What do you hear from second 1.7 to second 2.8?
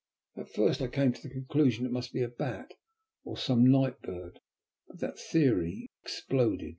that it must be a bat,